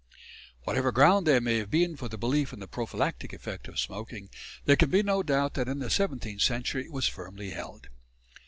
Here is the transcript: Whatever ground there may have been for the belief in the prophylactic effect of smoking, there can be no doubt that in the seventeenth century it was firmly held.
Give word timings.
Whatever 0.63 0.91
ground 0.91 1.27
there 1.27 1.39
may 1.39 1.59
have 1.59 1.69
been 1.69 1.95
for 1.95 2.09
the 2.09 2.17
belief 2.17 2.51
in 2.51 2.59
the 2.59 2.67
prophylactic 2.67 3.33
effect 3.33 3.67
of 3.67 3.77
smoking, 3.77 4.31
there 4.65 4.75
can 4.75 4.89
be 4.89 5.03
no 5.03 5.21
doubt 5.21 5.53
that 5.53 5.67
in 5.69 5.77
the 5.77 5.91
seventeenth 5.91 6.41
century 6.41 6.85
it 6.85 6.91
was 6.91 7.07
firmly 7.07 7.51
held. 7.51 7.85